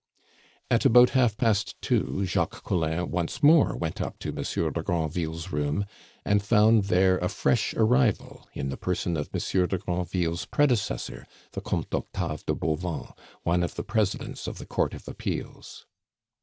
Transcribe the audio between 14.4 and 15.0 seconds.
of the Court